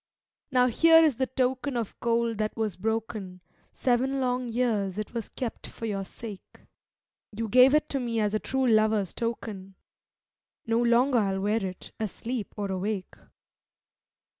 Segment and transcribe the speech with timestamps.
[0.51, 3.39] 'Now here is the token of gold that was broken;
[3.71, 6.61] Seven long years it was kept for your sake;
[7.37, 9.75] You gave it to me as a true lover's token;
[10.65, 13.13] No longer I'll wear it, asleep or awake.'